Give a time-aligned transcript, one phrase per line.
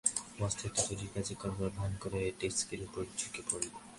[0.39, 3.73] মস্ত একটা জরুরি কাজ করবার ভান করে ডেস্কের উপর ঝুঁকে পড়ল।